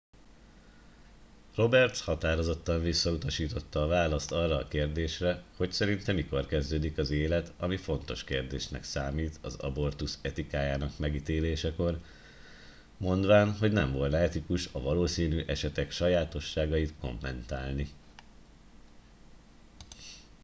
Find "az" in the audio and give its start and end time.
6.97-7.09, 9.41-9.55